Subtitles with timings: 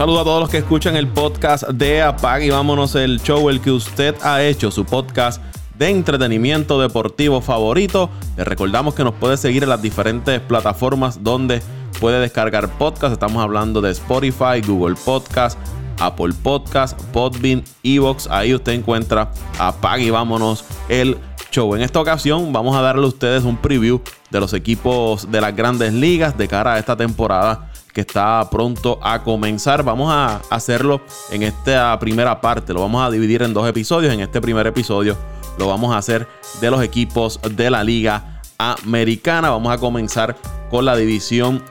[0.00, 3.60] saludo a todos los que escuchan el podcast de Apag y vámonos el show, el
[3.60, 5.42] que usted ha hecho, su podcast
[5.76, 8.08] de entretenimiento deportivo favorito.
[8.38, 11.60] Le recordamos que nos puede seguir en las diferentes plataformas donde
[12.00, 13.12] puede descargar podcast.
[13.12, 15.58] Estamos hablando de Spotify, Google Podcast,
[15.98, 18.26] Apple Podcast, Podbean, Evox.
[18.30, 21.18] Ahí usted encuentra Apag y vámonos el
[21.50, 21.74] show.
[21.74, 25.54] En esta ocasión vamos a darle a ustedes un preview de los equipos de las
[25.54, 29.82] grandes ligas de cara a esta temporada que está pronto a comenzar.
[29.82, 31.00] Vamos a hacerlo
[31.30, 32.72] en esta primera parte.
[32.72, 34.12] Lo vamos a dividir en dos episodios.
[34.12, 35.16] En este primer episodio
[35.58, 36.28] lo vamos a hacer
[36.60, 39.50] de los equipos de la Liga Americana.
[39.50, 40.36] Vamos a comenzar
[40.70, 41.62] con la división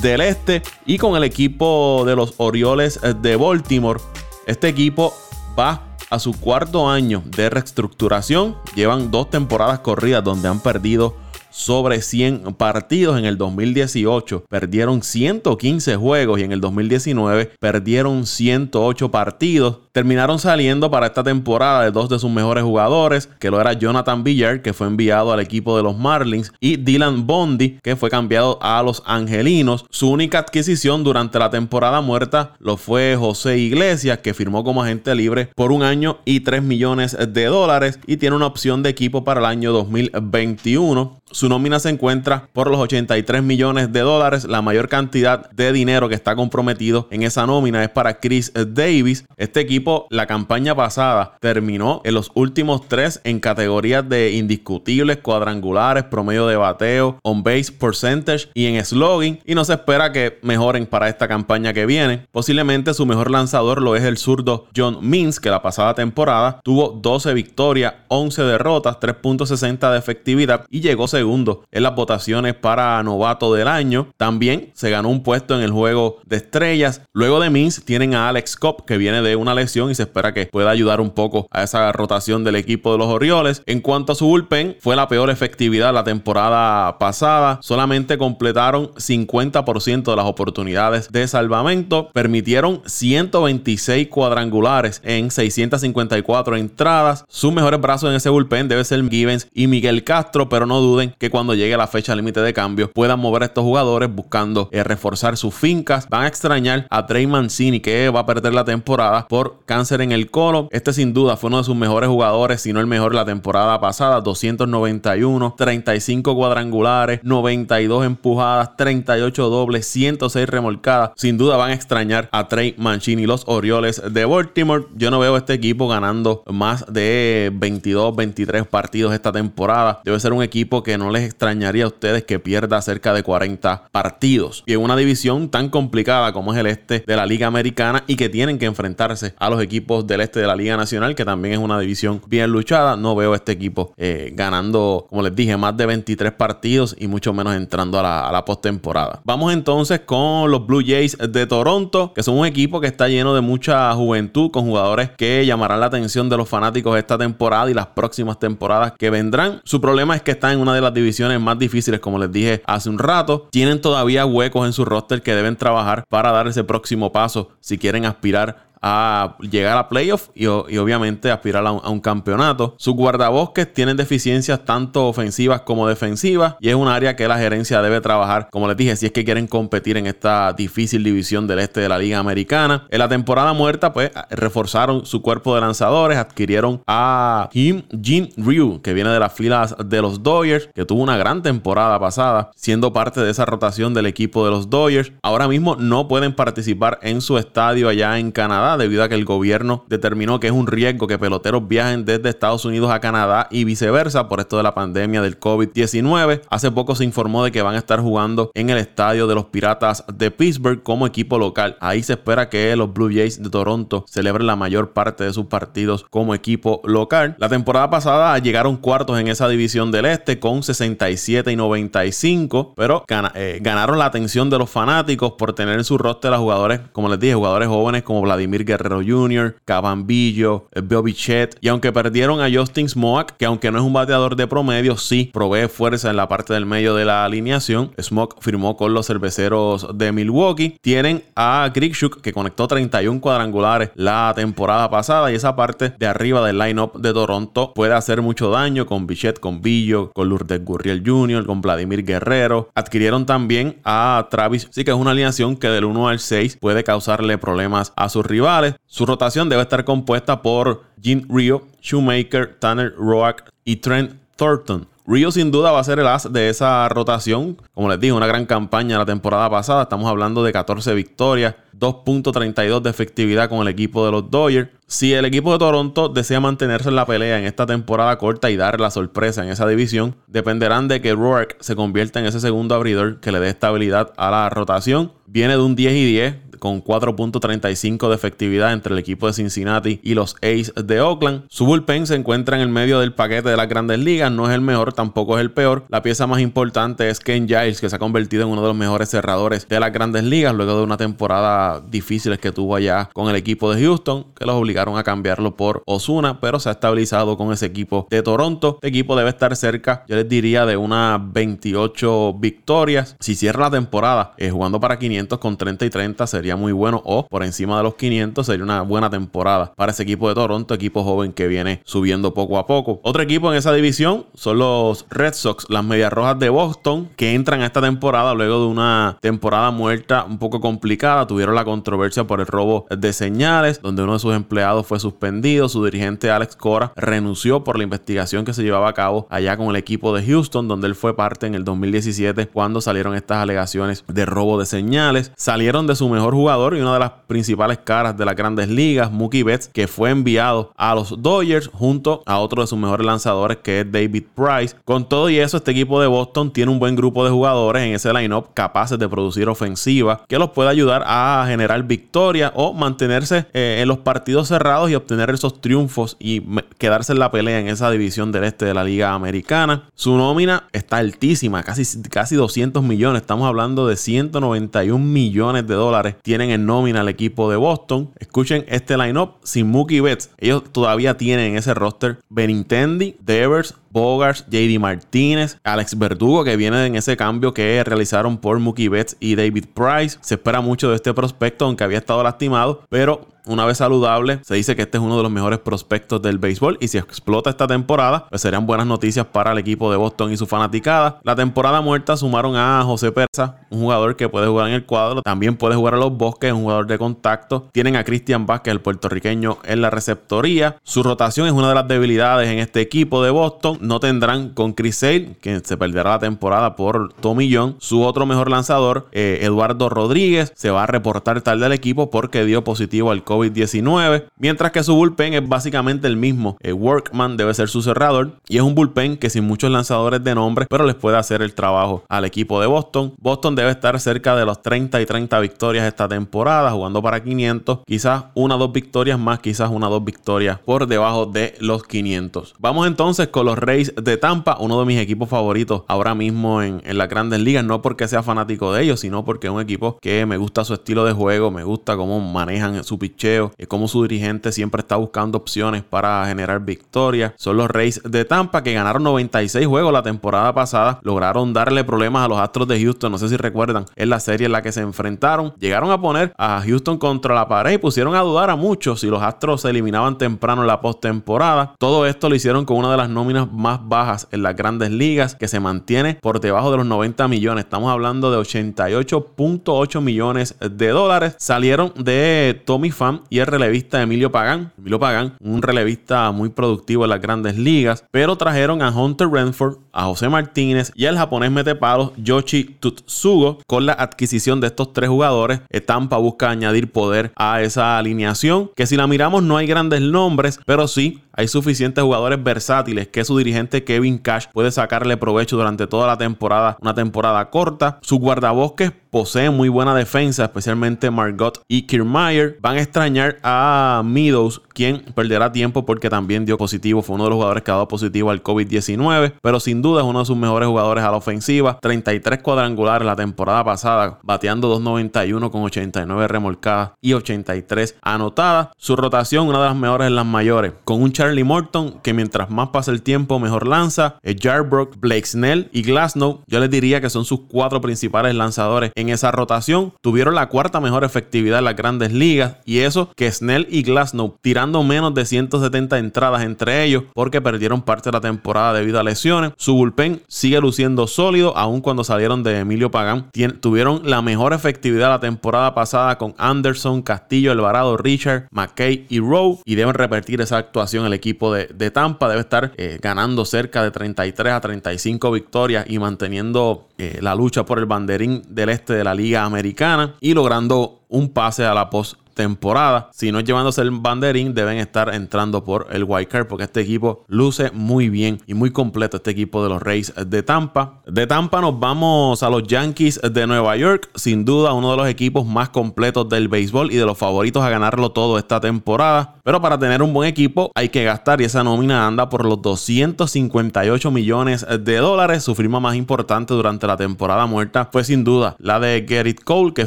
[0.00, 4.00] del Este y con el equipo de los Orioles de Baltimore.
[4.46, 5.14] Este equipo
[5.58, 8.56] va a su cuarto año de reestructuración.
[8.74, 11.16] Llevan dos temporadas corridas donde han perdido
[11.56, 13.18] sobre 100 partidos.
[13.18, 19.78] En el 2018 perdieron 115 juegos y en el 2019 perdieron 108 partidos.
[19.96, 24.22] Terminaron saliendo para esta temporada de dos de sus mejores jugadores, que lo era Jonathan
[24.24, 28.58] Villar, que fue enviado al equipo de los Marlins, y Dylan Bondi, que fue cambiado
[28.60, 29.86] a los Angelinos.
[29.88, 35.14] Su única adquisición durante la temporada muerta lo fue José Iglesias, que firmó como agente
[35.14, 39.24] libre por un año y 3 millones de dólares y tiene una opción de equipo
[39.24, 41.22] para el año 2021.
[41.32, 44.44] Su nómina se encuentra por los 83 millones de dólares.
[44.44, 49.24] La mayor cantidad de dinero que está comprometido en esa nómina es para Chris Davis.
[49.36, 56.04] Este equipo, la campaña pasada, terminó en los últimos tres en categorías de indiscutibles, cuadrangulares,
[56.04, 59.38] promedio de bateo, on base percentage y en slogan.
[59.44, 62.26] Y no se espera que mejoren para esta campaña que viene.
[62.32, 66.88] Posiblemente su mejor lanzador lo es el zurdo John Means, que la pasada temporada tuvo
[66.90, 73.54] 12 victorias, 11 derrotas, 3.60 de efectividad y llegó segundo en las votaciones para novato
[73.54, 74.08] del año.
[74.16, 77.02] También se ganó un puesto en el juego de estrellas.
[77.12, 80.32] Luego de Mins tienen a Alex Cobb que viene de una lesión y se espera
[80.32, 83.62] que pueda ayudar un poco a esa rotación del equipo de los Orioles.
[83.66, 87.58] En cuanto a su bullpen, fue la peor efectividad la temporada pasada.
[87.60, 92.10] Solamente completaron 50% de las oportunidades de salvamento.
[92.12, 97.24] Permitieron 126 cuadrangulares en 654 entradas.
[97.28, 101.14] Sus mejores brazos en ese bullpen debe ser Givens y Miguel Castro, pero no duden
[101.18, 104.82] que cuando llegue la fecha límite de cambio puedan mover a estos jugadores buscando eh,
[104.82, 106.08] reforzar sus fincas.
[106.08, 110.12] Van a extrañar a Trey Mancini que va a perder la temporada por cáncer en
[110.12, 110.68] el colon.
[110.70, 113.80] Este sin duda fue uno de sus mejores jugadores, si no el mejor la temporada
[113.80, 114.20] pasada.
[114.20, 121.10] 291, 35 cuadrangulares, 92 empujadas, 38 dobles, 106 remolcadas.
[121.16, 124.86] Sin duda van a extrañar a Trey Mancini, los Orioles de Baltimore.
[124.94, 130.00] Yo no veo este equipo ganando más de 22, 23 partidos esta temporada.
[130.04, 133.88] Debe ser un equipo que no les extrañaría a ustedes que pierda cerca de 40
[133.90, 134.62] partidos.
[134.66, 138.16] Y en una división tan complicada como es el este de la Liga Americana y
[138.16, 141.54] que tienen que enfrentarse a los equipos del este de la Liga Nacional, que también
[141.54, 145.76] es una división bien luchada, no veo este equipo eh, ganando, como les dije, más
[145.76, 149.20] de 23 partidos y mucho menos entrando a la, a la postemporada.
[149.24, 153.34] Vamos entonces con los Blue Jays de Toronto, que son un equipo que está lleno
[153.34, 157.74] de mucha juventud, con jugadores que llamarán la atención de los fanáticos esta temporada y
[157.74, 159.60] las próximas temporadas que vendrán.
[159.64, 162.62] Su problema es que están en una de las divisiones más difíciles, como les dije
[162.66, 163.48] hace un rato.
[163.50, 167.78] Tienen todavía huecos en su roster que deben trabajar para dar ese próximo paso si
[167.78, 172.74] quieren aspirar a llegar a playoff y, obviamente aspirar a un, campeonato.
[172.78, 177.82] Sus guardabosques tienen deficiencias tanto ofensivas como defensivas y es un área que la gerencia
[177.82, 181.60] debe trabajar, como les dije, si es que quieren competir en esta difícil división del
[181.60, 182.86] este de la Liga Americana.
[182.90, 188.80] En la temporada muerta, pues reforzaron su cuerpo de lanzadores, adquirieron a Kim Jin Ryu,
[188.82, 192.92] que viene de las filas de los Dodgers, que tuvo una gran temporada pasada, siendo
[192.92, 195.12] parte de esa rotación del equipo de los Dodgers.
[195.22, 199.24] Ahora mismo no pueden participar en su estadio allá en Canadá debido a que el
[199.24, 203.64] gobierno determinó que es un riesgo que peloteros viajen desde Estados Unidos a Canadá y
[203.64, 206.42] viceversa por esto de la pandemia del COVID-19.
[206.50, 209.46] Hace poco se informó de que van a estar jugando en el estadio de los
[209.46, 211.76] Piratas de Pittsburgh como equipo local.
[211.80, 215.46] Ahí se espera que los Blue Jays de Toronto celebren la mayor parte de sus
[215.46, 217.36] partidos como equipo local.
[217.38, 223.04] La temporada pasada llegaron cuartos en esa división del este con 67 y 95, pero
[223.34, 227.08] eh, ganaron la atención de los fanáticos por tener en su roster a jugadores, como
[227.08, 231.56] les dije, jugadores jóvenes como Vladimir Guerrero Jr., Cabambillo, Bobby Chet.
[231.60, 235.30] Y aunque perdieron a Justin Smoke, que aunque no es un bateador de promedio, sí
[235.32, 237.92] provee fuerza en la parte del medio de la alineación.
[238.00, 240.78] Smoke firmó con los cerveceros de Milwaukee.
[240.80, 245.30] Tienen a Grigshuk, que conectó 31 cuadrangulares la temporada pasada.
[245.30, 249.40] Y esa parte de arriba del lineup de Toronto puede hacer mucho daño con Bichette,
[249.40, 252.70] con Billo, con Lourdes Gurriel Jr., con Vladimir Guerrero.
[252.74, 256.84] Adquirieron también a Travis, sí que es una alineación que del 1 al 6 puede
[256.84, 258.45] causarle problemas a sus rivales.
[258.86, 264.86] Su rotación debe estar compuesta por Jim Rio, Shoemaker, Tanner Roark y Trent Thornton.
[265.04, 267.56] Rio sin duda va a ser el as de esa rotación.
[267.74, 269.82] Como les dije, una gran campaña la temporada pasada.
[269.82, 274.70] Estamos hablando de 14 victorias, 2.32 de efectividad con el equipo de los Dodgers.
[274.86, 278.56] Si el equipo de Toronto desea mantenerse en la pelea en esta temporada corta y
[278.56, 282.74] dar la sorpresa en esa división, dependerán de que Rourke se convierta en ese segundo
[282.74, 285.12] abridor que le dé estabilidad a la rotación.
[285.26, 290.00] Viene de un 10 y 10 con 4.35 de efectividad entre el equipo de Cincinnati
[290.02, 291.44] y los A's de Oakland.
[291.48, 294.54] Su bullpen se encuentra en el medio del paquete de las grandes ligas, no es
[294.54, 295.84] el mejor, tampoco es el peor.
[295.88, 298.76] La pieza más importante es Ken Giles, que se ha convertido en uno de los
[298.76, 303.28] mejores cerradores de las grandes ligas luego de una temporada difícil que tuvo allá con
[303.28, 307.36] el equipo de Houston, que los obligaron a cambiarlo por Osuna, pero se ha estabilizado
[307.36, 308.74] con ese equipo de Toronto.
[308.76, 313.16] Este equipo debe estar cerca, yo les diría, de unas 28 victorias.
[313.20, 317.02] Si cierra la temporada eh, jugando para 500 con 30 y 30 sería muy bueno
[317.04, 320.74] o por encima de los 500 sería una buena temporada para ese equipo de Toronto,
[320.74, 323.00] equipo joven que viene subiendo poco a poco.
[323.02, 327.34] Otro equipo en esa división son los Red Sox, las Medias Rojas de Boston, que
[327.34, 331.26] entran a esta temporada luego de una temporada muerta un poco complicada.
[331.26, 335.68] Tuvieron la controversia por el robo de señales, donde uno de sus empleados fue suspendido.
[335.68, 339.68] Su dirigente Alex Cora renunció por la investigación que se llevaba a cabo allá con
[339.68, 344.04] el equipo de Houston, donde él fue parte en el 2017 cuando salieron estas alegaciones
[344.06, 345.32] de robo de señales.
[345.36, 349.10] Salieron de su mejor jugador y una de las principales caras de las grandes ligas,
[349.10, 353.58] Mookie Betts, que fue enviado a los Dodgers junto a otro de sus mejores lanzadores
[353.58, 354.76] que es David Price.
[354.84, 357.94] Con todo y eso, este equipo de Boston tiene un buen grupo de jugadores en
[357.94, 363.46] ese lineup capaces de producir ofensiva que los puede ayudar a generar victorias o mantenerse
[363.52, 366.42] eh, en los partidos cerrados y obtener esos triunfos y
[366.78, 369.88] quedarse en la pelea en esa división del este de la liga americana.
[369.94, 373.22] Su nómina está altísima, casi, casi 200 millones.
[373.22, 378.10] Estamos hablando de 191 millones de dólares tienen en nómina al equipo de Boston.
[378.18, 380.30] Escuchen este lineup sin Mookie Betts.
[380.38, 386.86] Ellos todavía tienen en ese roster Benintendi, Devers, Bogars, JD Martínez, Alex Verdugo, que viene
[386.86, 390.18] en ese cambio que realizaron por Mookie Betts y David Price.
[390.20, 394.54] Se espera mucho de este prospecto, aunque había estado lastimado, pero una vez saludable, se
[394.54, 397.66] dice que este es uno de los mejores prospectos del béisbol y si explota esta
[397.66, 401.20] temporada, pues serían buenas noticias para el equipo de Boston y su fanaticada.
[401.22, 405.22] La temporada muerta sumaron a José Persa, un jugador que puede jugar en el cuadro,
[405.22, 407.68] también puede jugar a los bosques, un jugador de contacto.
[407.72, 410.76] Tienen a Cristian Vázquez, el puertorriqueño, en la receptoría.
[410.82, 413.78] Su rotación es una de las debilidades en este equipo de Boston.
[413.80, 417.76] No tendrán con Chris Sale, que se perderá la temporada por Tommy John.
[417.78, 422.44] Su otro mejor lanzador, eh, Eduardo Rodríguez, se va a reportar tarde del equipo porque
[422.44, 426.56] dio positivo al COVID COVID-19, mientras que su bullpen es básicamente el mismo.
[426.60, 430.34] El Workman debe ser su cerrador y es un bullpen que sin muchos lanzadores de
[430.34, 433.14] nombre, pero les puede hacer el trabajo al equipo de Boston.
[433.20, 437.80] Boston debe estar cerca de los 30 y 30 victorias esta temporada, jugando para 500,
[437.86, 441.82] quizás una o dos victorias más, quizás una o dos victorias por debajo de los
[441.84, 442.54] 500.
[442.58, 446.82] Vamos entonces con los Rays de Tampa, uno de mis equipos favoritos ahora mismo en,
[446.84, 449.98] en las grandes ligas, no porque sea fanático de ellos, sino porque es un equipo
[450.00, 453.25] que me gusta su estilo de juego, me gusta cómo manejan su pitch
[453.58, 457.32] y como su dirigente siempre está buscando opciones para generar victorias.
[457.36, 462.24] Son los Rays de Tampa que ganaron 96 juegos la temporada pasada, lograron darle problemas
[462.24, 464.72] a los Astros de Houston, no sé si recuerdan, en la serie en la que
[464.72, 468.56] se enfrentaron, llegaron a poner a Houston contra la pared y pusieron a dudar a
[468.56, 471.74] muchos si los Astros se eliminaban temprano en la postemporada.
[471.78, 475.34] Todo esto lo hicieron con una de las nóminas más bajas en las grandes ligas,
[475.34, 477.64] que se mantiene por debajo de los 90 millones.
[477.64, 481.34] Estamos hablando de 88.8 millones de dólares.
[481.38, 484.72] Salieron de Tommy Pham y el relevista Emilio Pagán.
[484.78, 489.78] Emilio Pagán, un relevista muy productivo en las grandes ligas, pero trajeron a Hunter Renford,
[489.92, 493.58] a José Martínez y al japonés metepalos Yoshi Tutsugo.
[493.66, 498.86] Con la adquisición de estos tres jugadores, Tampa busca añadir poder a esa alineación, que
[498.86, 503.36] si la miramos no hay grandes nombres, pero sí hay suficientes jugadores versátiles que su
[503.36, 507.98] dirigente Kevin Cash puede sacarle provecho durante toda la temporada, una temporada corta.
[508.00, 512.58] Sus guardabosques poseen muy buena defensa, especialmente Margot y Kiermaier.
[512.60, 517.00] Van a extrañar a Meadows, quien perderá tiempo porque también dio positivo.
[517.02, 520.06] Fue uno de los jugadores que ha dado positivo al COVID-19, pero sin duda es
[520.06, 521.78] uno de sus mejores jugadores a la ofensiva.
[521.80, 528.68] 33 cuadrangulares la temporada pasada, bateando 2.91 con 89 remolcadas y 83 anotadas.
[528.76, 532.50] Su rotación, una de las mejores en las mayores, con un Charlie Morton que mientras
[532.50, 534.20] más pasa el tiempo, mejor lanza.
[534.22, 539.08] Jarbrook, Blake Snell y Glasnow, yo les diría que son sus cuatro principales lanzadores en
[539.08, 539.92] esa rotación.
[540.02, 544.36] Tuvieron la cuarta mejor efectividad en las grandes ligas y eso que Snell y Glasnow
[544.40, 549.02] tirando menos de 170 entradas entre ellos porque perdieron parte de la temporada debido a
[549.02, 549.50] lesiones.
[549.56, 553.32] Su bullpen sigue luciendo sólido aun cuando salieron de Emilio Pagán.
[553.58, 559.58] tuvieron la mejor efectividad la temporada pasada con Anderson, Castillo, Alvarado, Richard, McKay y Rowe
[559.64, 562.28] y deben repetir esa actuación el equipo de, Tampa.
[562.28, 567.64] Debe estar eh, ganando cerca de 33 a 35 victorias y manteniendo eh, la lucha
[567.64, 571.90] por el banderín del este de la Liga Americana y logrando un pase a la
[571.90, 573.08] post temporada.
[573.12, 577.24] Si no llevándose el banderín, deben estar entrando por el white card porque este equipo
[577.28, 581.00] luce muy bien y muy completo este equipo de los Rays de Tampa.
[581.06, 585.08] De Tampa nos vamos a los Yankees de Nueva York, sin duda uno de los
[585.08, 589.36] equipos más completos del béisbol y de los favoritos a ganarlo todo esta temporada.
[589.42, 592.60] Pero para tener un buen equipo hay que gastar y esa nómina anda por los
[592.60, 595.42] 258 millones de dólares.
[595.42, 599.72] Su firma más importante durante la temporada muerta fue sin duda la de Gerrit Cole
[599.72, 599.86] que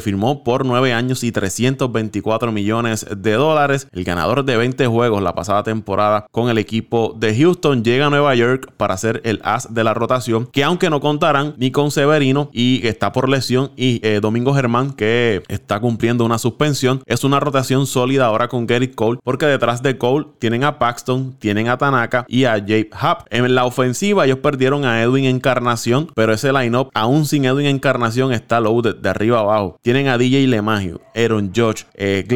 [0.00, 3.88] firmó por 9 años y 324 millones de dólares.
[3.92, 8.10] El ganador de 20 juegos la pasada temporada con el equipo de Houston llega a
[8.10, 11.90] Nueva York para ser el as de la rotación, que aunque no contarán ni con
[11.90, 17.24] Severino y está por lesión y eh, Domingo Germán que está cumpliendo una suspensión, es
[17.24, 21.68] una rotación sólida ahora con Gary Cole porque detrás de Cole tienen a Paxton, tienen
[21.68, 23.26] a Tanaka y a Jake Happ.
[23.30, 28.32] En la ofensiva ellos perdieron a Edwin Encarnación, pero ese lineup aún sin Edwin Encarnación
[28.32, 29.78] está loaded de arriba abajo.
[29.82, 32.26] Tienen a DJ Lemagio, Aaron George, eh,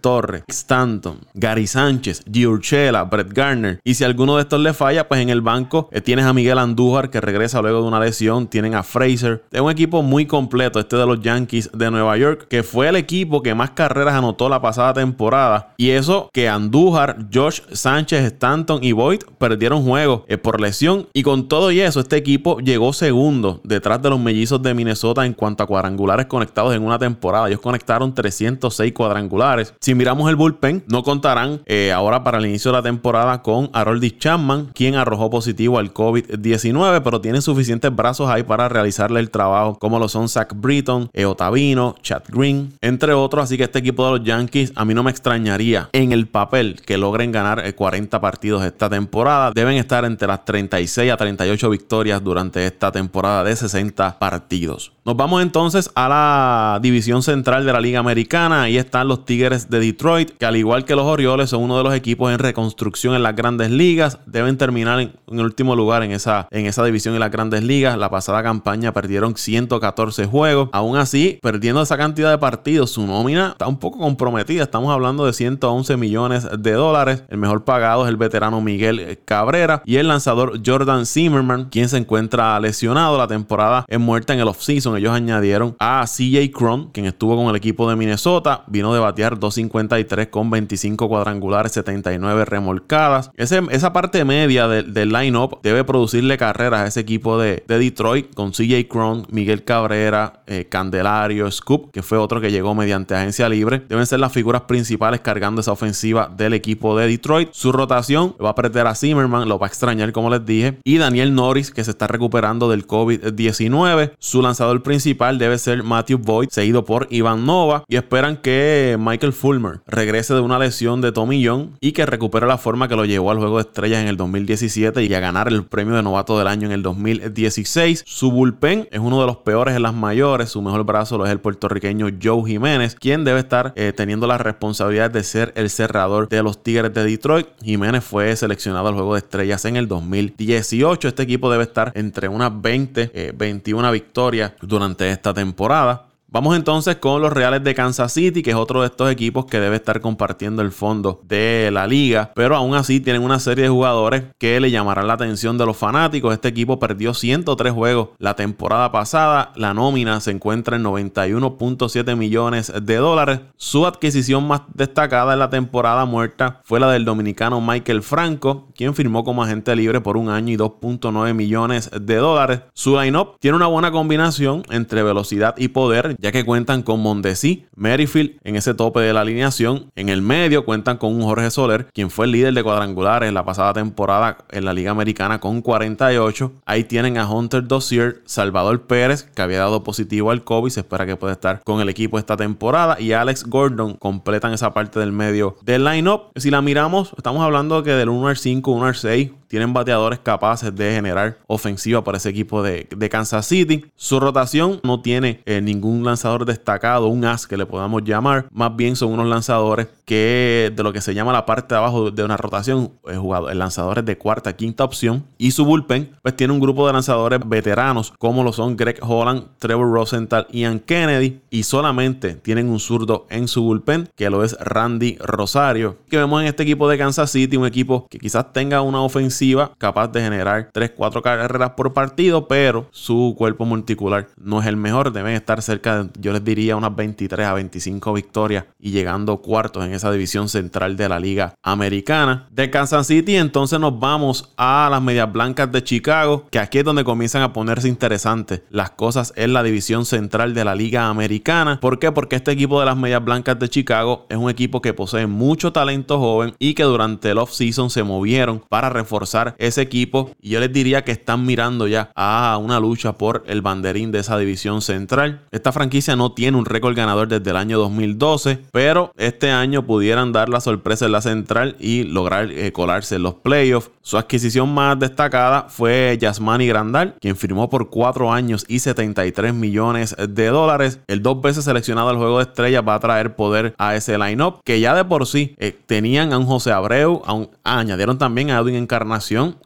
[0.00, 3.80] Torres, Stanton, Gary Sánchez, Giurchela, Brett Garner.
[3.84, 6.58] Y si alguno de estos le falla, pues en el banco eh, tienes a Miguel
[6.58, 8.46] Andújar que regresa luego de una lesión.
[8.46, 9.44] Tienen a Fraser.
[9.50, 12.96] Es un equipo muy completo este de los Yankees de Nueva York, que fue el
[12.96, 15.74] equipo que más carreras anotó la pasada temporada.
[15.76, 21.08] Y eso que Andújar, Josh Sánchez, Stanton y Boyd perdieron juegos eh, por lesión.
[21.12, 25.24] Y con todo y eso, este equipo llegó segundo detrás de los mellizos de Minnesota
[25.26, 27.48] en cuanto a cuadrangulares conectados en una temporada.
[27.48, 29.32] Ellos conectaron 306 cuadrangulares
[29.80, 33.70] si miramos el bullpen, no contarán eh, ahora para el inicio de la temporada con
[33.72, 39.30] Harold Chapman, quien arrojó positivo al COVID-19, pero tiene suficientes brazos ahí para realizarle el
[39.30, 43.44] trabajo, como lo son Zach Britton, eh, Otavino, Chad Green, entre otros.
[43.44, 46.80] Así que este equipo de los Yankees a mí no me extrañaría en el papel
[46.84, 49.52] que logren ganar 40 eh, partidos esta temporada.
[49.54, 54.92] Deben estar entre las 36 a 38 victorias durante esta temporada de 60 partidos.
[55.04, 58.11] Nos vamos entonces a la división central de la Liga Americana.
[58.12, 61.84] Ahí están los Tigres de Detroit, que al igual que los Orioles son uno de
[61.84, 64.18] los equipos en reconstrucción en las grandes ligas.
[64.26, 67.96] Deben terminar en, último lugar en esa, en esa división en las grandes ligas.
[67.96, 70.68] La pasada campaña perdieron 114 juegos.
[70.72, 74.64] Aún así, perdiendo esa cantidad de partidos, su nómina está un poco comprometida.
[74.64, 77.24] Estamos hablando de 111 millones de dólares.
[77.30, 81.96] El mejor pagado es el veterano Miguel Cabrera y el lanzador Jordan Zimmerman, quien se
[81.96, 83.16] encuentra lesionado.
[83.16, 84.98] La temporada es muerta en el offseason.
[84.98, 88.64] Ellos añadieron a CJ Cron, quien estuvo con el equipo de Minnesota.
[88.66, 93.30] Vino de batear 253 con 25 cuadrangulares, 79 remolcadas.
[93.36, 98.88] esa parte media del line-up debe producirle carreras a ese equipo de, Detroit con CJ
[98.88, 103.82] Cron, Miguel Cabrera, eh, Candelario, Scoop, que fue otro que llegó mediante agencia libre.
[103.88, 107.50] Deben ser las figuras principales cargando esa ofensiva del equipo de Detroit.
[107.52, 110.78] Su rotación va a perder a Zimmerman, lo va a extrañar como les dije.
[110.84, 114.12] Y Daniel Norris, que se está recuperando del COVID-19.
[114.18, 117.84] Su lanzador principal debe ser Matthew Boyd, seguido por Ivan Nova.
[117.92, 122.46] Y esperan que Michael Fulmer regrese de una lesión de Tommy John y que recupere
[122.46, 125.48] la forma que lo llevó al juego de estrellas en el 2017 y a ganar
[125.48, 128.02] el premio de novato del año en el 2016.
[128.06, 130.48] Su bullpen es uno de los peores en las mayores.
[130.48, 134.38] Su mejor brazo lo es el puertorriqueño Joe Jiménez, quien debe estar eh, teniendo la
[134.38, 137.48] responsabilidad de ser el cerrador de los Tigres de Detroit.
[137.62, 141.08] Jiménez fue seleccionado al juego de estrellas en el 2018.
[141.08, 146.06] Este equipo debe estar entre unas 20, 21 eh, victorias durante esta temporada.
[146.32, 149.60] Vamos entonces con los Reales de Kansas City, que es otro de estos equipos que
[149.60, 153.68] debe estar compartiendo el fondo de la liga, pero aún así tienen una serie de
[153.68, 156.32] jugadores que le llamarán la atención de los fanáticos.
[156.32, 162.72] Este equipo perdió 103 juegos la temporada pasada, la nómina se encuentra en 91.7 millones
[162.80, 163.40] de dólares.
[163.58, 168.94] Su adquisición más destacada en la temporada muerta fue la del dominicano Michael Franco, quien
[168.94, 172.60] firmó como agente libre por un año y 2.9 millones de dólares.
[172.72, 177.66] Su line-up tiene una buena combinación entre velocidad y poder, ya que cuentan con Mondesi,
[177.74, 179.90] Merrifield en ese tope de la alineación.
[179.96, 183.34] En el medio cuentan con un Jorge Soler, quien fue el líder de cuadrangulares en
[183.34, 186.52] la pasada temporada en la Liga Americana con 48.
[186.64, 191.06] Ahí tienen a Hunter Dossier, Salvador Pérez, que había dado positivo al COVID, se espera
[191.06, 195.10] que pueda estar con el equipo esta temporada, y Alex Gordon completan esa parte del
[195.10, 196.30] medio del line-up.
[196.36, 200.18] Si la miramos, estamos hablando que del 1 al 5, 1 al 6, tienen bateadores
[200.18, 203.84] capaces de generar ofensiva para ese equipo de, Kansas City.
[203.96, 208.46] Su rotación no tiene eh, ningún lanzador destacado, un as que le podamos llamar.
[208.50, 212.10] Más bien son unos lanzadores que de lo que se llama la parte de abajo
[212.10, 215.22] de una rotación, eh, jugadores, lanzadores de cuarta, quinta opción.
[215.36, 219.48] Y su bullpen, pues tiene un grupo de lanzadores veteranos, como lo son Greg Holland,
[219.58, 221.42] Trevor Rosenthal, Ian Kennedy.
[221.50, 225.98] Y solamente tienen un zurdo en su bullpen, que lo es Randy Rosario.
[226.08, 229.41] Que vemos en este equipo de Kansas City, un equipo que quizás tenga una ofensiva
[229.78, 235.12] capaz de generar 3-4 carreras por partido, pero su cuerpo multicular no es el mejor.
[235.12, 239.84] Deben estar cerca de, yo les diría, unas 23 a 25 victorias y llegando cuartos
[239.84, 242.46] en esa división central de la Liga Americana.
[242.50, 246.84] De Kansas City, entonces nos vamos a las Medias Blancas de Chicago, que aquí es
[246.84, 251.80] donde comienzan a ponerse interesantes las cosas en la división central de la Liga Americana.
[251.80, 252.12] ¿Por qué?
[252.12, 255.72] Porque este equipo de las Medias Blancas de Chicago es un equipo que posee mucho
[255.72, 260.30] talento joven y que durante el off-season se movieron para reforzar ese equipo.
[260.40, 264.20] Y yo les diría que están mirando ya a una lucha por el banderín de
[264.20, 265.42] esa división central.
[265.50, 270.32] Esta franquicia no tiene un récord ganador desde el año 2012, pero este año pudieran
[270.32, 273.90] dar la sorpresa en la central y lograr eh, colarse en los playoffs.
[274.02, 280.16] Su adquisición más destacada fue Yasmani Grandal, quien firmó por 4 años y 73 millones
[280.16, 281.00] de dólares.
[281.06, 284.60] El dos veces seleccionado al juego de estrellas va a traer poder a ese lineup
[284.64, 288.50] que ya de por sí eh, tenían a un José Abreu, a ah, añadieron también
[288.50, 288.74] a Edwin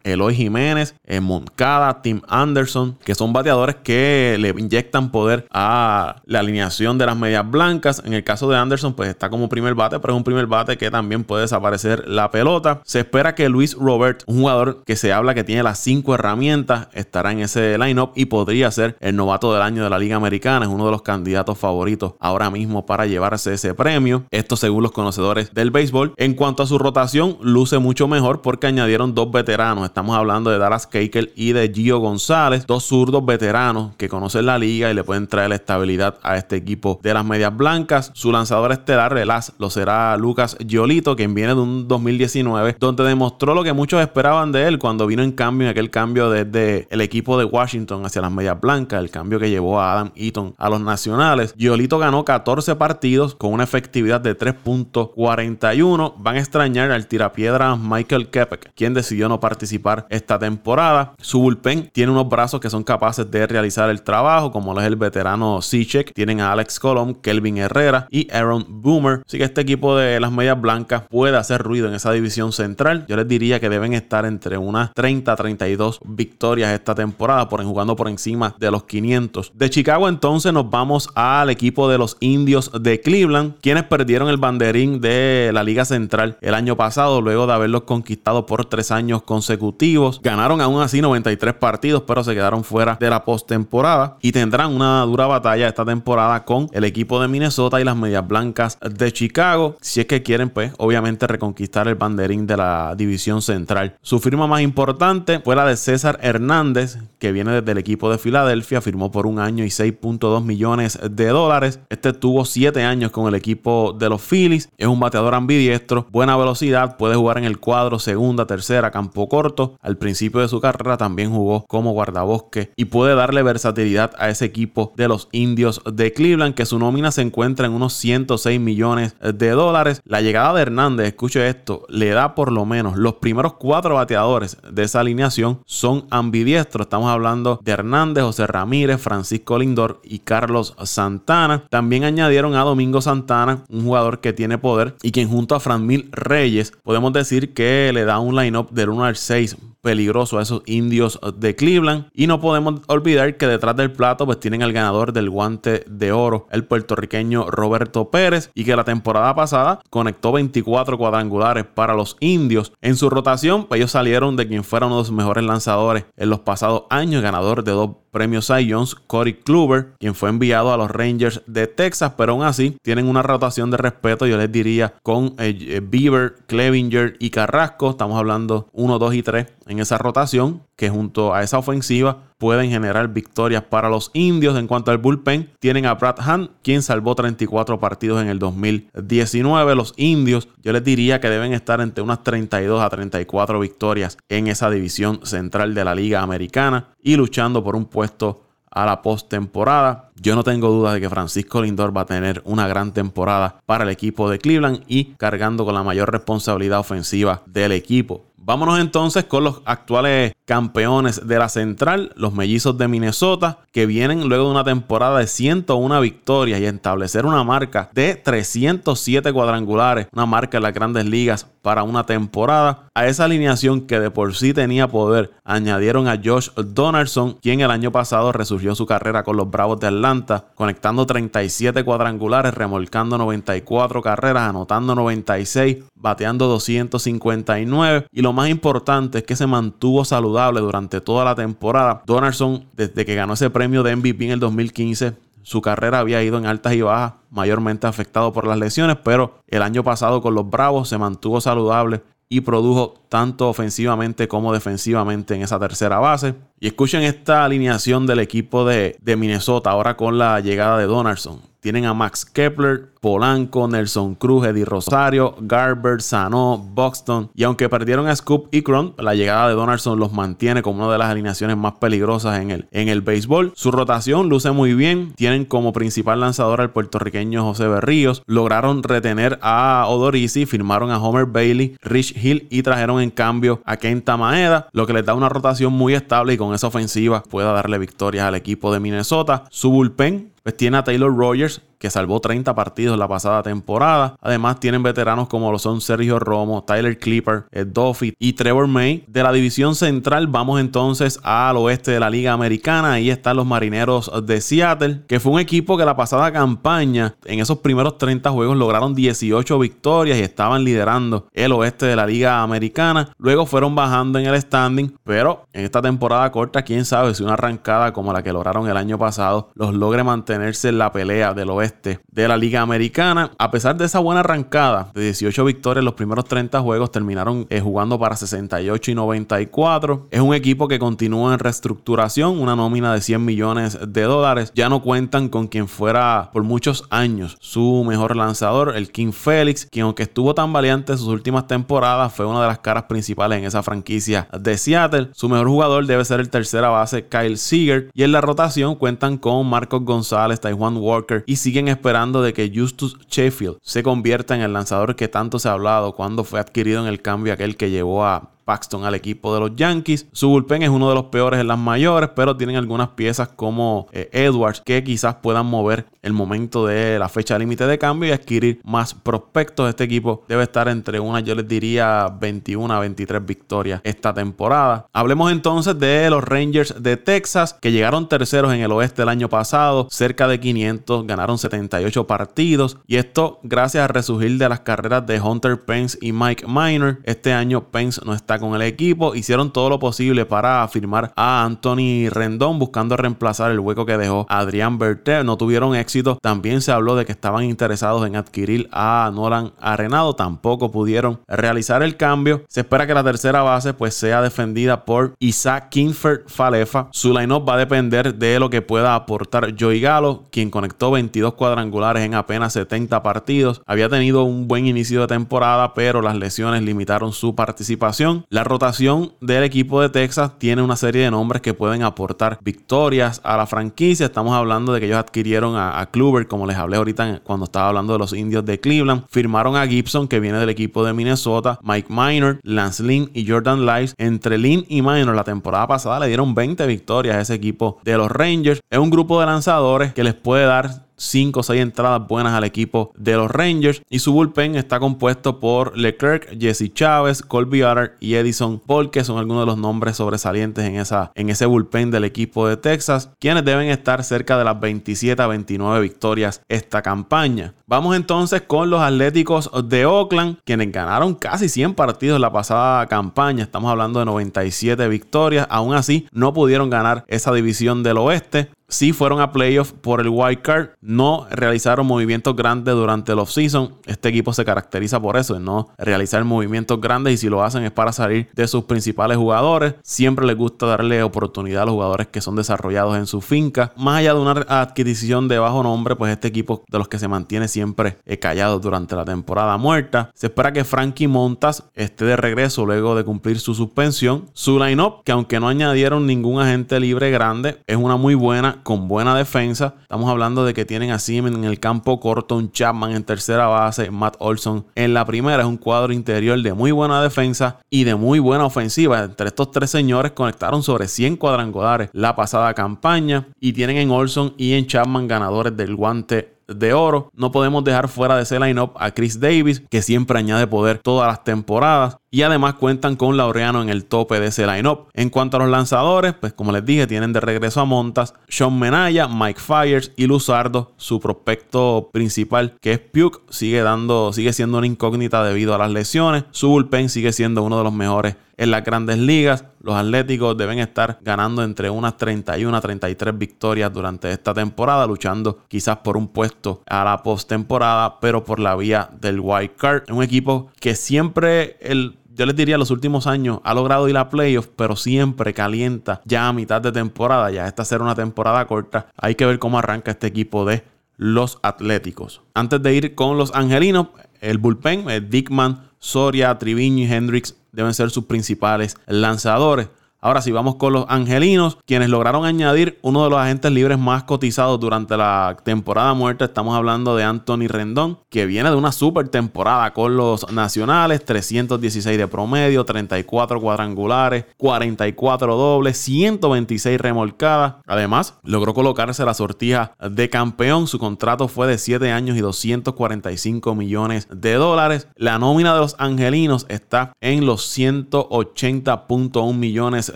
[0.04, 6.40] Eloy Jiménez, eh, Moncada, Tim Anderson, que son bateadores que le inyectan poder a la
[6.40, 8.02] alineación de las medias blancas.
[8.04, 10.76] En el caso de Anderson, pues está como primer bate, pero es un primer bate
[10.76, 12.80] que también puede desaparecer la pelota.
[12.84, 16.88] Se espera que Luis Robert, un jugador que se habla que tiene las cinco herramientas,
[16.92, 20.66] estará en ese lineup y podría ser el novato del año de la Liga Americana.
[20.66, 24.24] Es uno de los candidatos favoritos ahora mismo para llevarse ese premio.
[24.30, 26.14] Esto según los conocedores del béisbol.
[26.16, 30.58] En cuanto a su rotación, luce mucho mejor porque añadieron dos veteranos Estamos hablando de
[30.58, 35.04] Dallas Keuchel y de Gio González, dos zurdos veteranos que conocen la liga y le
[35.04, 38.10] pueden traer la estabilidad a este equipo de las medias blancas.
[38.14, 43.54] Su lanzador estelar relaz lo será Lucas Giolito, quien viene de un 2019 donde demostró
[43.54, 47.00] lo que muchos esperaban de él cuando vino en cambio en aquel cambio desde el
[47.00, 50.70] equipo de Washington hacia las medias blancas, el cambio que llevó a Adam Eaton a
[50.70, 51.54] los nacionales.
[51.56, 56.14] Giolito ganó 14 partidos con una efectividad de 3.41.
[56.18, 61.15] Van a extrañar al tirapiedra Michael Kepek, quien decidió no participar esta temporada.
[61.21, 64.86] Su bullpen tiene unos brazos que son capaces de realizar el trabajo, como lo es
[64.86, 66.12] el veterano Sichek.
[66.12, 69.23] Tienen a Alex Colom, Kelvin Herrera y Aaron Boomer.
[69.26, 73.04] Así que este equipo de las medias blancas puede hacer ruido en esa división central.
[73.08, 77.67] Yo les diría que deben estar entre unas 30 a 32 victorias esta temporada, por
[77.67, 79.52] jugando por encima de los 500.
[79.54, 84.36] De Chicago entonces nos vamos al equipo de los indios de Cleveland, quienes perdieron el
[84.36, 89.15] banderín de la Liga Central el año pasado, luego de haberlos conquistado por tres años
[89.22, 90.20] consecutivos.
[90.22, 95.02] Ganaron aún así 93 partidos, pero se quedaron fuera de la postemporada y tendrán una
[95.02, 99.76] dura batalla esta temporada con el equipo de Minnesota y las Medias Blancas de Chicago,
[99.80, 103.96] si es que quieren, pues, obviamente reconquistar el banderín de la división central.
[104.02, 108.18] Su firma más importante fue la de César Hernández, que viene desde el equipo de
[108.18, 111.80] Filadelfia, firmó por un año y 6.2 millones de dólares.
[111.88, 116.36] Este tuvo 7 años con el equipo de los Phillies, es un bateador ambidiestro, buena
[116.36, 119.76] velocidad, puede jugar en el cuadro segunda, tercera, campo corto.
[119.80, 124.45] Al principio de su carrera también jugó como guardabosque y puede darle versatilidad a ese
[124.45, 129.16] equipo de los indios de Cleveland, que su nómina se encuentra en unos 106 millones
[129.21, 130.00] de dólares.
[130.04, 134.56] La llegada de Hernández, escuche esto, le da por lo menos los primeros cuatro bateadores
[134.71, 136.86] de esa alineación son ambidiestros.
[136.86, 141.64] Estamos hablando de Hernández, José Ramírez, Francisco Lindor y Carlos Santana.
[141.69, 146.08] También añadieron a Domingo Santana, un jugador que tiene poder y quien junto a Mil
[146.12, 149.56] Reyes podemos decir que le da un line-up del 1 al 6
[149.87, 152.09] peligroso a esos indios de Cleveland.
[152.13, 156.11] Y no podemos olvidar que detrás del plato pues tienen al ganador del guante de
[156.11, 162.17] oro, el puertorriqueño Roberto Pérez, y que la temporada pasada conectó 24 cuadrangulares para los
[162.19, 162.73] indios.
[162.80, 166.30] En su rotación, pues ellos salieron de quien fuera uno de los mejores lanzadores en
[166.30, 170.78] los pasados años, ganador de dos premios Cy Jones, Corey Kluber, quien fue enviado a
[170.78, 174.94] los Rangers de Texas, pero aún así tienen una rotación de respeto, yo les diría,
[175.02, 177.90] con eh, eh, Bieber, Clevinger y Carrasco.
[177.90, 182.71] Estamos hablando 1, 2 y 3 en esa rotación, que junto a esa ofensiva pueden
[182.71, 184.58] generar victorias para los indios.
[184.58, 189.75] En cuanto al bullpen, tienen a Brad Hunt, quien salvó 34 partidos en el 2019.
[189.75, 194.49] Los indios, yo les diría que deben estar entre unas 32 a 34 victorias en
[194.49, 198.43] esa división central de la Liga Americana y luchando por un puesto
[198.76, 200.10] a la postemporada.
[200.21, 203.84] Yo no tengo duda de que Francisco Lindor va a tener una gran temporada para
[203.84, 208.26] el equipo de Cleveland y cargando con la mayor responsabilidad ofensiva del equipo.
[208.47, 214.28] Vámonos entonces con los actuales campeones de la central, los mellizos de Minnesota, que vienen
[214.28, 220.26] luego de una temporada de 101 victorias y establecer una marca de 307 cuadrangulares, una
[220.26, 222.86] marca en las grandes ligas para una temporada.
[222.94, 227.72] A esa alineación que de por sí tenía poder, añadieron a Josh Donaldson, quien el
[227.72, 234.00] año pasado resurgió su carrera con los Bravos de Atlanta, conectando 37 cuadrangulares, remolcando 94
[234.00, 241.00] carreras, anotando 96, bateando 259 y lo más importante es que se mantuvo saludable durante
[241.00, 242.04] toda la temporada.
[242.06, 245.14] Donaldson, desde que ganó ese premio de MVP en el 2015,
[245.47, 249.63] su carrera había ido en altas y bajas, mayormente afectado por las lesiones, pero el
[249.63, 255.43] año pasado con los Bravos se mantuvo saludable y produjo tanto ofensivamente como defensivamente en
[255.43, 256.35] esa tercera base.
[256.59, 261.41] Y escuchen esta alineación del equipo de, de Minnesota ahora con la llegada de Donaldson.
[261.60, 267.30] Tienen a Max Kepler, Polanco, Nelson Cruz, Eddie Rosario, Garber, Sano, Buxton.
[267.34, 270.92] Y aunque perdieron a Scoop y Cron, la llegada de Donaldson los mantiene como una
[270.92, 273.52] de las alineaciones más peligrosas en el, en el béisbol.
[273.54, 275.12] Su rotación luce muy bien.
[275.14, 278.23] Tienen como principal lanzador al puertorriqueño José Berríos.
[278.26, 283.76] Lograron retener a Odorisi, firmaron a Homer Bailey, Rich Hill y trajeron en cambio a
[283.76, 287.52] Kenta Maeda, lo que les da una rotación muy estable y con esa ofensiva pueda
[287.52, 289.45] darle victorias al equipo de Minnesota.
[289.50, 294.17] Su bullpen pues tiene a Taylor Rogers, que salvó 30 partidos la pasada temporada.
[294.21, 299.04] Además, tienen veteranos como lo son Sergio Romo, Tyler Clipper, Ed Duffy y Trevor May.
[299.06, 302.93] De la división central, vamos entonces al oeste de la Liga Americana.
[302.93, 307.41] Ahí están los marineros de Seattle, que fue un equipo que la pasada campaña, en
[307.41, 312.43] esos primeros 30 juegos, lograron 18 victorias y estaban liderando el oeste de la Liga
[312.43, 313.10] Americana.
[313.19, 317.34] Luego fueron bajando en el standing, pero en esta temporada corta, quién sabe si una
[317.34, 321.50] arrancada como la que lograron el año pasado los logre mantenerse en la pelea del
[321.50, 323.32] oeste de la Liga Americana.
[323.38, 327.60] A pesar de esa buena arrancada de 18 victorias, los primeros 30 juegos terminaron eh,
[327.60, 330.08] jugando para 68 y 94.
[330.10, 334.52] Es un equipo que continúa en reestructuración, una nómina de 100 millones de dólares.
[334.54, 339.66] Ya no cuentan con quien fuera por muchos años su mejor lanzador, el King Félix,
[339.66, 343.38] quien aunque estuvo tan valiente en sus últimas temporadas, fue una de las caras principales
[343.38, 345.10] en esa franquicia de Seattle.
[345.12, 349.18] Su mejor jugador debe ser el tercera base Kyle Seager y en la rotación cuentan
[349.18, 354.42] con Marcos González, Taiwan Walker y siguen esperando de que Justus Sheffield se convierta en
[354.42, 357.71] el lanzador que tanto se ha hablado cuando fue adquirido en el cambio aquel que
[357.71, 360.06] llevó a Paxton al equipo de los Yankees.
[360.13, 363.89] Su bullpen es uno de los peores en las mayores, pero tienen algunas piezas como
[363.93, 368.13] eh, Edwards que quizás puedan mover el momento de la fecha límite de cambio y
[368.13, 369.69] adquirir más prospectos.
[369.69, 374.87] Este equipo debe estar entre una, yo les diría, 21 a 23 victorias esta temporada.
[374.93, 379.28] Hablemos entonces de los Rangers de Texas que llegaron terceros en el oeste el año
[379.28, 385.04] pasado, cerca de 500, ganaron 78 partidos y esto gracias al resurgir de las carreras
[385.04, 387.00] de Hunter Pence y Mike Miner.
[387.02, 389.14] Este año Pence no está con el equipo.
[389.14, 394.26] Hicieron todo lo posible para firmar a Anthony Rendón buscando reemplazar el hueco que dejó
[394.28, 395.25] Adrián Berter.
[395.25, 396.18] No tuvieron éxito.
[396.20, 400.14] También se habló de que estaban interesados en adquirir a Nolan Arenado.
[400.14, 402.42] Tampoco pudieron realizar el cambio.
[402.49, 406.88] Se espera que la tercera base pues sea defendida por Isaac Kinford Falefa.
[406.92, 411.34] Su line-up va a depender de lo que pueda aportar Joey Galo, quien conectó 22
[411.34, 413.62] cuadrangulares en apenas 70 partidos.
[413.66, 418.25] Había tenido un buen inicio de temporada, pero las lesiones limitaron su participación.
[418.28, 423.21] La rotación del equipo de Texas tiene una serie de nombres que pueden aportar victorias
[423.23, 424.06] a la franquicia.
[424.06, 427.69] Estamos hablando de que ellos adquirieron a, a Kluber, como les hablé ahorita cuando estaba
[427.69, 429.04] hablando de los indios de Cleveland.
[429.10, 433.65] Firmaron a Gibson, que viene del equipo de Minnesota, Mike Minor, Lance Lynn y Jordan
[433.65, 433.95] Lives.
[433.97, 437.97] Entre Lynn y Minor la temporada pasada le dieron 20 victorias a ese equipo de
[437.97, 438.60] los Rangers.
[438.69, 442.45] Es un grupo de lanzadores que les puede dar 5 o 6 entradas buenas al
[442.45, 443.82] equipo de los Rangers.
[443.89, 449.04] Y su bullpen está compuesto por Leclerc, Jesse Chávez, Colby Utter y Edison Paul, que
[449.04, 453.11] son algunos de los nombres sobresalientes en, esa, en ese bullpen del equipo de Texas,
[453.19, 457.54] quienes deben estar cerca de las 27 a 29 victorias esta campaña.
[457.67, 463.43] Vamos entonces con los Atléticos de Oakland, quienes ganaron casi 100 partidos la pasada campaña.
[463.43, 465.47] Estamos hablando de 97 victorias.
[465.50, 470.08] Aún así, no pudieron ganar esa división del oeste sí fueron a playoffs por el
[470.08, 473.74] wild card, no realizaron movimientos grandes durante el offseason.
[473.86, 477.64] Este equipo se caracteriza por eso, de no realizar movimientos grandes y si lo hacen
[477.64, 479.74] es para salir de sus principales jugadores.
[479.82, 483.72] Siempre les gusta darle oportunidad a los jugadores que son desarrollados en su finca.
[483.76, 487.08] Más allá de una adquisición de bajo nombre, pues este equipo de los que se
[487.08, 490.10] mantiene siempre eh, callado durante la temporada muerta.
[490.14, 494.26] Se espera que Frankie Montas esté de regreso luego de cumplir su suspensión.
[494.32, 498.88] Su line-up, que aunque no añadieron ningún agente libre grande, es una muy buena con
[498.88, 499.75] buena defensa.
[499.82, 503.47] Estamos hablando de que tienen a Siemens en el campo corto, un Chapman en tercera
[503.47, 505.42] base, Matt Olson en la primera.
[505.42, 509.02] Es un cuadro interior de muy buena defensa y de muy buena ofensiva.
[509.02, 514.34] Entre estos tres señores conectaron sobre 100 cuadrangulares la pasada campaña y tienen en Olson
[514.36, 517.11] y en Chapman ganadores del guante de oro.
[517.15, 521.09] No podemos dejar fuera de ese lineup a Chris Davis, que siempre añade poder todas
[521.09, 521.99] las temporadas.
[522.11, 524.89] Y además cuentan con Laureano en el tope de ese lineup.
[524.95, 528.59] En cuanto a los lanzadores, pues como les dije, tienen de regreso a Montas, Sean
[528.59, 530.73] Menaya, Mike Fires y Luzardo.
[530.76, 535.71] Su prospecto principal, que es Puke, sigue dando, sigue siendo una incógnita debido a las
[535.71, 536.25] lesiones.
[536.30, 539.44] Su bullpen sigue siendo uno de los mejores en las grandes ligas.
[539.60, 545.38] Los Atléticos deben estar ganando entre unas 31 a 33 victorias durante esta temporada, luchando
[545.49, 549.90] quizás por un puesto a la postemporada, pero por la vía del wild card.
[549.90, 554.08] Un equipo que siempre el yo les diría los últimos años ha logrado ir a
[554.08, 557.30] playoffs, pero siempre calienta ya a mitad de temporada.
[557.30, 558.86] Ya esta será una temporada corta.
[558.96, 560.64] Hay que ver cómo arranca este equipo de
[560.96, 562.22] los Atléticos.
[562.32, 563.88] Antes de ir con los Angelinos,
[564.22, 569.69] el bullpen, Dickman, Soria, Triviño y Hendricks deben ser sus principales lanzadores.
[570.06, 574.04] Ahora sí, vamos con los angelinos, quienes lograron añadir uno de los agentes libres más
[574.04, 576.26] cotizados durante la temporada muerta.
[576.26, 581.99] Estamos hablando de Anthony Rendón, que viene de una super temporada con los nacionales, 316
[581.99, 587.56] de promedio, 34 cuadrangulares, 44 dobles, 126 remolcadas.
[587.66, 590.69] Además, logró colocarse la sortija de campeón.
[590.69, 594.86] Su contrato fue de 7 años y 245 millones de dólares.
[594.95, 599.96] La nómina de los angelinos está en los 180.1 millones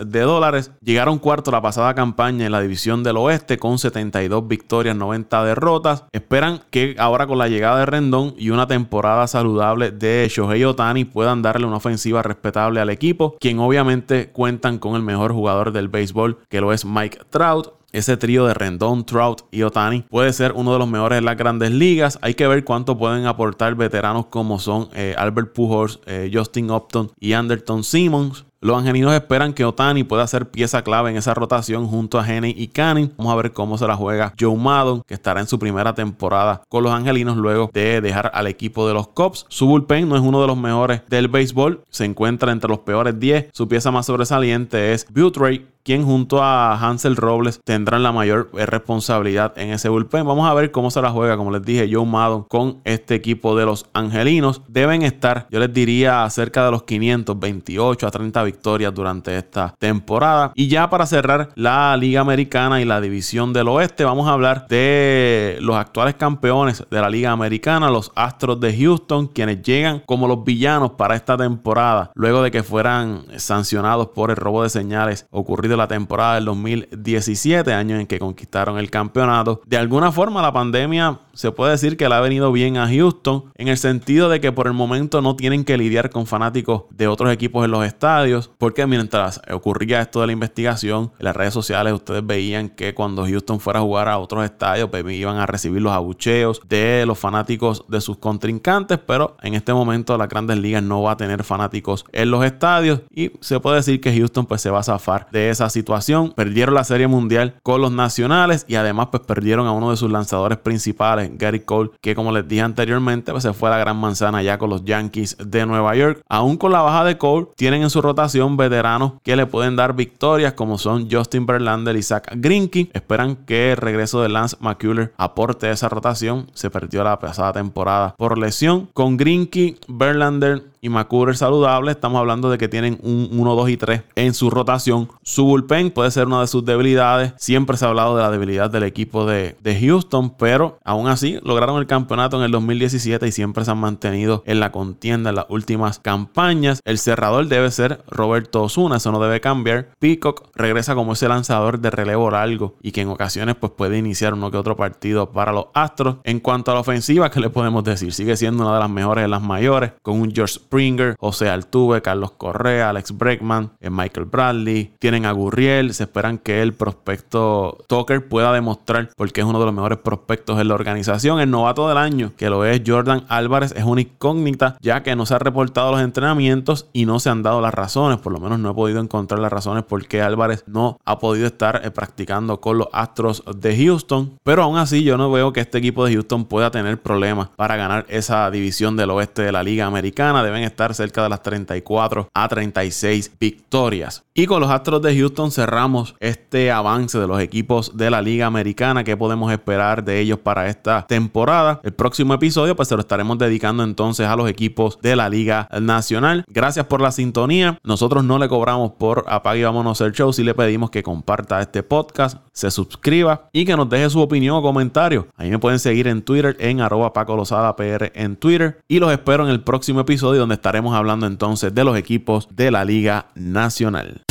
[0.05, 0.71] de dólares.
[0.81, 6.05] Llegaron cuarto la pasada campaña en la división del oeste con 72 victorias, 90 derrotas.
[6.11, 11.05] Esperan que ahora con la llegada de Rendón y una temporada saludable de Shohei Otani
[11.05, 15.87] puedan darle una ofensiva respetable al equipo, quien obviamente cuentan con el mejor jugador del
[15.87, 17.73] béisbol que lo es Mike Trout.
[17.91, 21.35] Ese trío de Rendón, Trout y Otani puede ser uno de los mejores en las
[21.35, 22.19] grandes ligas.
[22.21, 27.11] Hay que ver cuánto pueden aportar veteranos como son eh, Albert Pujols, eh, Justin Upton
[27.19, 28.45] y Anderton Simmons.
[28.63, 32.53] Los angelinos esperan que Otani pueda ser pieza clave en esa rotación junto a Henny
[32.55, 33.11] y Canning.
[33.17, 36.61] Vamos a ver cómo se la juega Joe Maddon, que estará en su primera temporada
[36.69, 39.47] con los angelinos luego de dejar al equipo de los Cubs.
[39.49, 43.19] Su bullpen no es uno de los mejores del béisbol, se encuentra entre los peores
[43.19, 43.47] 10.
[43.51, 49.53] Su pieza más sobresaliente es Butray, quien junto a Hansel Robles tendrán la mayor responsabilidad
[49.57, 50.25] en ese bullpen.
[50.25, 53.55] Vamos a ver cómo se la juega, como les dije, Joe Maddon con este equipo
[53.55, 54.61] de los angelinos.
[54.67, 60.51] Deben estar, yo les diría, cerca de los 528 a 30 victorias durante esta temporada.
[60.55, 64.67] Y ya para cerrar la Liga Americana y la División del Oeste, vamos a hablar
[64.67, 70.27] de los actuales campeones de la Liga Americana, los Astros de Houston, quienes llegan como
[70.27, 75.25] los villanos para esta temporada, luego de que fueran sancionados por el robo de señales
[75.31, 79.61] ocurrido la temporada del 2017, año en que conquistaron el campeonato.
[79.65, 83.45] De alguna forma la pandemia se puede decir que le ha venido bien a Houston
[83.55, 87.07] en el sentido de que por el momento no tienen que lidiar con fanáticos de
[87.07, 91.53] otros equipos en los estadios, porque mientras ocurría esto de la investigación, en las redes
[91.53, 95.45] sociales ustedes veían que cuando Houston fuera a jugar a otros estadios, pues iban a
[95.45, 100.57] recibir los abucheos de los fanáticos de sus contrincantes, pero en este momento las grandes
[100.57, 104.45] ligas no va a tener fanáticos en los estadios y se puede decir que Houston
[104.45, 106.33] pues se va a zafar de esa situación.
[106.35, 110.11] Perdieron la serie mundial con los nacionales y además pues perdieron a uno de sus
[110.11, 113.97] lanzadores principales Gary Cole, que como les dije anteriormente, pues se fue a la gran
[113.97, 116.21] manzana ya con los Yankees de Nueva York.
[116.29, 119.95] Aún con la baja de Cole, tienen en su rotación veteranos que le pueden dar
[119.95, 122.89] victorias, como son Justin Verlander y Zach Greinke.
[122.93, 126.49] Esperan que el regreso de Lance McCuller aporte esa rotación.
[126.53, 128.89] Se perdió la pasada temporada por lesión.
[128.93, 133.77] Con Greinke, Verlander y McCurry saludable, estamos hablando de que tienen un 1, 2 y
[133.77, 135.09] 3 en su rotación.
[135.21, 137.33] Su bullpen puede ser una de sus debilidades.
[137.37, 141.39] Siempre se ha hablado de la debilidad del equipo de, de Houston, pero aún así
[141.43, 145.35] lograron el campeonato en el 2017 y siempre se han mantenido en la contienda en
[145.35, 146.81] las últimas campañas.
[146.83, 149.89] El cerrador debe ser Roberto Osuna, eso no debe cambiar.
[149.99, 154.33] Peacock regresa como ese lanzador de relevo largo y que en ocasiones pues puede iniciar
[154.33, 156.17] uno que otro partido para los Astros.
[156.23, 158.13] En cuanto a la ofensiva, ¿qué le podemos decir?
[158.13, 162.01] Sigue siendo una de las mejores de las mayores, con un George Springer, José Altuve,
[162.01, 164.93] Carlos Correa, Alex Breckman, eh, Michael Bradley.
[164.99, 169.65] Tienen a Gurriel, se esperan que el prospecto Tucker pueda demostrar porque es uno de
[169.65, 171.41] los mejores prospectos en la organización.
[171.41, 175.25] El novato del año, que lo es Jordan Álvarez, es una incógnita ya que no
[175.25, 178.19] se ha reportado los entrenamientos y no se han dado las razones.
[178.19, 181.47] Por lo menos no he podido encontrar las razones por qué Álvarez no ha podido
[181.47, 184.39] estar eh, practicando con los Astros de Houston.
[184.43, 187.75] Pero aún así yo no veo que este equipo de Houston pueda tener problemas para
[187.75, 190.43] ganar esa división del oeste de la Liga Americana.
[190.43, 194.23] Deben estar cerca de las 34 a 36 victorias.
[194.33, 198.45] Y con los Astros de Houston cerramos este avance de los equipos de la Liga
[198.45, 199.03] Americana.
[199.03, 201.81] que podemos esperar de ellos para esta temporada?
[201.83, 205.67] El próximo episodio pues se lo estaremos dedicando entonces a los equipos de la Liga
[205.81, 206.45] Nacional.
[206.47, 207.77] Gracias por la sintonía.
[207.83, 210.31] Nosotros no le cobramos por apague y vámonos el show.
[210.31, 214.55] Si le pedimos que comparta este podcast, se suscriba y que nos deje su opinión
[214.55, 215.27] o comentario.
[215.35, 217.75] Ahí me pueden seguir en Twitter en arroba Paco Lozada
[218.13, 218.79] en Twitter.
[218.87, 222.85] Y los espero en el próximo episodio estaremos hablando entonces de los equipos de la
[222.85, 224.21] Liga Nacional.